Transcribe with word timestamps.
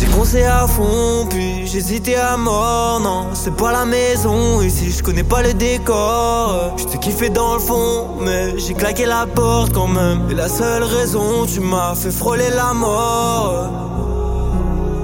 J'ai 0.00 0.06
conseillé 0.06 0.46
à 0.46 0.66
fond, 0.66 1.26
puis 1.28 1.66
j'hésitais 1.66 2.16
à 2.16 2.36
mort. 2.36 3.00
Non, 3.00 3.26
c'est 3.34 3.54
pas 3.54 3.72
la 3.72 3.84
maison 3.84 4.62
ici, 4.62 4.90
je 4.90 5.02
connais 5.02 5.22
pas 5.22 5.42
le 5.42 5.52
décor. 5.52 6.74
Je 6.78 6.96
kiffé 6.96 7.28
dans 7.28 7.54
le 7.54 7.60
fond, 7.60 8.06
mais 8.20 8.58
j'ai 8.58 8.74
claqué 8.74 9.04
la 9.04 9.26
porte 9.26 9.72
quand 9.72 9.88
même. 9.88 10.22
Et 10.30 10.34
la 10.34 10.48
seule 10.48 10.84
raison, 10.84 11.44
tu 11.46 11.60
m'as 11.60 11.94
fait 11.94 12.10
frôler 12.10 12.50
la 12.54 12.72
mort. 12.72 13.70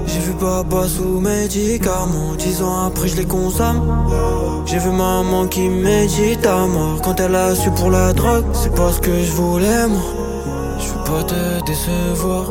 J'ai 0.07 0.19
vu 0.19 0.33
papa 0.33 0.87
sous 0.87 1.19
médicaments, 1.19 2.33
dix 2.37 2.63
ans 2.63 2.87
après 2.87 3.07
je 3.07 3.17
les 3.17 3.25
consomme. 3.25 3.81
J'ai 4.65 4.79
vu 4.79 4.89
maman 4.89 5.45
qui 5.47 5.69
médite 5.69 6.45
à 6.45 6.65
mort 6.65 6.99
quand 7.03 7.19
elle 7.19 7.35
a 7.35 7.53
su 7.53 7.69
pour 7.71 7.91
la 7.91 8.13
drogue. 8.13 8.45
C'est 8.53 8.73
pas 8.73 8.91
ce 8.91 8.99
que 8.99 9.23
je 9.23 9.31
voulais, 9.33 9.87
moi. 9.87 10.28
Je 10.79 10.87
veux 10.87 11.03
pas 11.03 11.23
te 11.23 11.65
décevoir. 11.65 12.45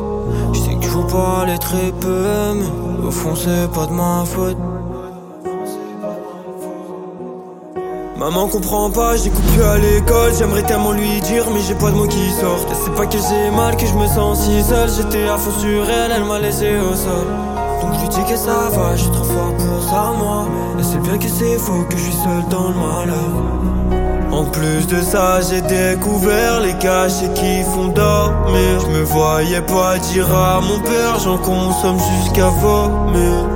Je 0.52 0.60
sais 0.60 0.74
que 0.74 0.86
veux 0.86 1.06
pas 1.06 1.42
aller 1.42 1.59
très 1.59 1.92
peu, 1.92 2.27
mais 2.55 3.06
au 3.06 3.10
fond 3.10 3.34
c'est 3.34 3.70
pas 3.73 3.86
de 3.86 3.92
ma 3.92 4.24
faute. 4.24 4.56
Maman 8.19 8.48
comprend 8.48 8.91
pas, 8.91 9.16
j'écoute 9.16 9.45
plus 9.52 9.62
à 9.62 9.78
l'école, 9.78 10.33
j'aimerais 10.36 10.64
tellement 10.64 10.91
lui 10.92 11.20
dire 11.20 11.45
mais 11.55 11.60
j'ai 11.60 11.74
pas 11.74 11.91
de 11.91 11.96
mots 11.96 12.09
qui 12.09 12.30
sortent. 12.33 12.69
C'est 12.84 12.95
pas 12.95 13.06
que 13.06 13.16
j'ai 13.16 13.50
mal, 13.56 13.77
que 13.77 13.86
je 13.86 13.95
me 13.95 14.06
sens 14.06 14.41
si 14.41 14.62
seul, 14.62 14.88
j'étais 14.91 15.28
à 15.28 15.36
fond 15.38 15.52
sur 15.60 15.88
elle, 15.88 16.12
elle 16.16 16.24
m'a 16.24 16.38
laissé 16.38 16.77
au 16.78 16.95
sol. 16.97 17.27
Donc 17.80 17.94
je 17.94 18.00
lui 18.00 18.08
dis 18.08 18.25
que 18.31 18.36
ça 18.36 18.70
va, 18.70 18.97
je 18.97 19.03
suis 19.03 19.10
trop 19.12 19.25
fort 19.25 19.55
pour 19.56 19.83
ça 19.88 20.12
moi. 20.19 20.47
Et 20.81 20.83
c'est 20.83 21.00
bien 21.00 21.16
que 21.16 21.28
c'est 21.28 21.58
faux, 21.58 21.84
que 21.88 21.97
je 21.97 22.03
suis 22.03 22.12
seul 22.12 22.42
dans 22.50 22.69
le 22.69 22.75
malheur 22.75 23.78
En 24.39 24.44
plus 24.44 24.86
de 24.86 25.03
ça, 25.03 25.41
j'ai 25.41 25.61
découvert 25.62 26.61
les 26.61 26.75
cachets 26.75 27.28
qui 27.34 27.64
font 27.64 27.89
dormir 27.89 28.78
Je 28.83 28.86
me 28.86 29.03
voyais 29.03 29.61
pas 29.62 29.98
dire 29.98 30.33
à 30.33 30.61
mon 30.61 30.78
père, 30.78 31.19
j'en 31.19 31.39
consomme 31.39 31.98
jusqu'à 31.98 32.47
vomir 32.47 33.48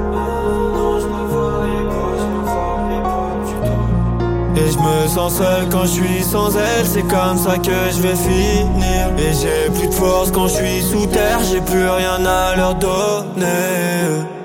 Et 4.56 4.70
je 4.72 4.78
me 4.78 5.06
sens 5.06 5.34
seul 5.34 5.68
quand 5.70 5.82
je 5.82 6.02
suis 6.02 6.22
sans 6.24 6.56
elle, 6.56 6.84
c'est 6.84 7.06
comme 7.06 7.38
ça 7.38 7.58
que 7.58 7.70
je 7.92 8.02
vais 8.02 8.16
finir. 8.16 9.06
Et 9.18 9.32
j'ai 9.40 9.70
plus 9.78 9.86
de 9.86 9.94
force 9.94 10.32
quand 10.32 10.48
je 10.48 10.54
suis 10.54 10.82
sous 10.82 11.06
terre, 11.06 11.38
j'ai 11.48 11.60
plus 11.60 11.88
rien 11.88 12.26
à 12.26 12.56
leur 12.56 12.74
donner. 12.74 14.41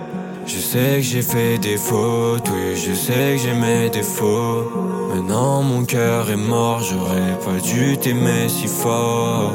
Je 0.68 0.74
sais 0.74 0.96
que 0.98 1.02
j'ai 1.02 1.22
fait 1.22 1.58
des 1.60 1.78
fautes, 1.78 2.50
oui, 2.52 2.76
je 2.76 2.94
sais 2.94 3.36
que 3.36 3.38
j'ai 3.38 3.54
mes 3.54 3.90
défauts. 3.90 4.70
Maintenant 5.16 5.64
mon 5.64 5.86
cœur 5.86 6.30
est 6.30 6.36
mort, 6.36 6.82
j'aurais 6.82 7.40
pas 7.40 7.58
dû 7.64 7.98
t'aimer 7.98 8.50
si 8.50 8.68
fort. 8.68 9.54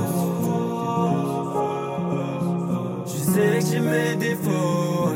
Je 3.05 3.31
sais 3.31 3.59
que 3.59 3.67
j'ai 3.71 3.81
mes 3.81 4.17
défauts. 4.17 5.11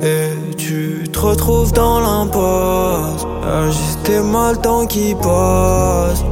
Et 0.00 0.54
tu 0.56 1.06
te 1.12 1.18
retrouves 1.18 1.74
dans 1.74 2.00
l'impasse 2.00 3.26
Ajuster 3.46 4.20
mal 4.20 4.54
le 4.54 4.62
temps 4.62 4.86
qui 4.86 5.14
passe 5.14 6.24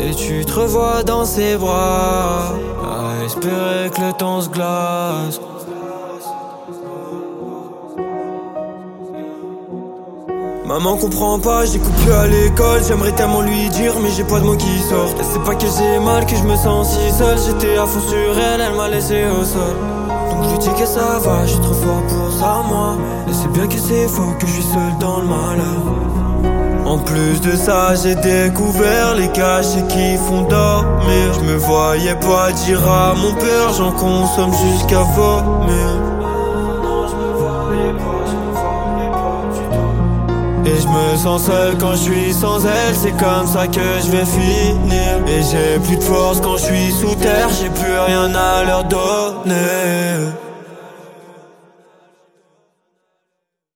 Et 0.00 0.14
tu 0.14 0.42
te 0.42 0.60
revois 0.60 1.02
dans 1.02 1.26
ses 1.26 1.58
bras 1.58 2.54
À 2.82 3.24
espérer 3.26 3.90
que 3.94 4.00
le 4.00 4.12
temps 4.14 4.40
se 4.40 4.48
glace 4.48 5.40
Maman 10.66 10.96
comprend 10.96 11.38
pas, 11.38 11.64
j'écoute 11.64 11.94
plus 12.02 12.12
à 12.12 12.26
l'école. 12.26 12.82
J'aimerais 12.88 13.12
tellement 13.12 13.40
lui 13.40 13.68
dire 13.68 13.94
mais 14.02 14.10
j'ai 14.10 14.24
pas 14.24 14.40
de 14.40 14.44
mots 14.44 14.56
qui 14.56 14.80
sortent. 14.90 15.22
C'est 15.22 15.42
pas 15.44 15.54
que 15.54 15.64
j'ai 15.64 16.00
mal, 16.00 16.26
que 16.26 16.34
je 16.34 16.42
me 16.42 16.56
sens 16.56 16.90
si 16.90 17.12
seul. 17.12 17.38
J'étais 17.38 17.76
à 17.76 17.86
fond 17.86 18.00
sur 18.00 18.36
elle, 18.36 18.60
elle 18.60 18.74
m'a 18.74 18.88
laissé 18.88 19.26
au 19.26 19.44
sol. 19.44 19.76
Donc 20.28 20.42
je 20.42 20.50
lui 20.50 20.58
dis 20.58 20.80
que 20.80 20.84
ça 20.84 21.20
va, 21.20 21.46
je 21.46 21.52
suis 21.52 21.60
trop 21.60 21.72
fort 21.72 22.02
pour 22.08 22.32
ça 22.32 22.64
moi. 22.68 22.96
Et 23.28 23.32
c'est 23.32 23.52
bien 23.52 23.68
que 23.68 23.78
c'est 23.78 24.08
faux, 24.08 24.34
que 24.40 24.46
je 24.48 24.52
suis 24.54 24.62
seul 24.62 24.98
dans 24.98 25.18
le 25.18 25.26
malheur. 25.26 26.84
En 26.84 26.98
plus 26.98 27.40
de 27.40 27.54
ça 27.54 27.94
j'ai 27.94 28.16
découvert 28.16 29.14
les 29.14 29.28
cachets 29.28 29.86
qui 29.88 30.16
font 30.16 30.42
dormir. 30.48 31.32
Je 31.34 31.44
me 31.44 31.56
voyais 31.58 32.16
pas 32.16 32.50
dire 32.50 32.80
à 32.90 33.14
mon 33.14 33.34
père 33.34 33.72
J'en 33.72 33.92
consomme 33.92 34.52
jusqu'à 34.52 35.02
vomir 35.02 36.05
me 40.96 41.16
sens 41.16 41.44
seul 41.44 41.76
quand 41.78 41.92
je 41.92 42.10
suis 42.10 42.32
sans 42.32 42.64
elle, 42.64 42.94
c'est 42.94 43.16
comme 43.16 43.46
ça 43.46 43.66
que 43.66 43.80
je 44.04 44.10
vais 44.10 44.24
finir. 44.24 45.10
Et 45.28 45.42
j'ai 45.42 45.78
plus 45.80 45.96
de 45.96 46.02
force 46.02 46.40
quand 46.40 46.56
je 46.56 46.64
suis 46.64 46.92
sous 46.92 47.14
terre, 47.16 47.48
j'ai 47.60 47.70
plus 47.70 47.98
rien 47.98 48.32
à 48.34 48.64
leur 48.64 48.84
donner. 48.84 50.45